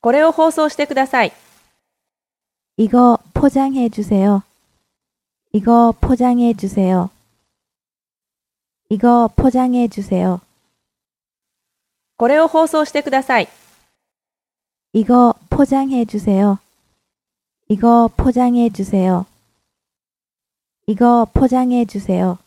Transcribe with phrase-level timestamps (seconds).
[0.00, 1.32] これを放送してください。
[2.78, 4.42] 이거포장해주세 요.
[5.52, 7.10] 이거포장해주세 요.
[8.90, 10.40] 이거포장해주세 요.
[12.16, 13.48] これを放送してください。
[14.94, 16.60] 이거포장해주세 요.
[17.68, 19.26] 이거포장해주세 요.
[20.86, 22.38] 이거포장해주세 요.